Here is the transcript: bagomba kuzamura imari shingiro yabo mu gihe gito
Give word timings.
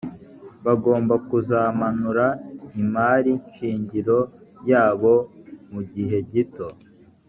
bagomba 0.65 1.15
kuzamura 1.29 2.25
imari 2.81 3.33
shingiro 3.53 4.19
yabo 4.69 5.13
mu 5.71 5.81
gihe 5.93 6.17
gito 6.31 6.67